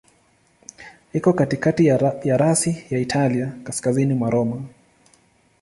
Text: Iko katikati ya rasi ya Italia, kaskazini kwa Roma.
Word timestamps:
Iko 1.13 1.33
katikati 1.33 1.85
ya 2.25 2.37
rasi 2.37 2.85
ya 2.89 2.99
Italia, 2.99 3.51
kaskazini 3.63 4.19
kwa 4.19 4.29
Roma. 4.29 4.61